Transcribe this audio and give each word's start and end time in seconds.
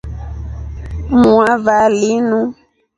Muu 1.17 1.35
wa 1.39 1.51
vaa 1.65 1.85
linu. 2.01 2.39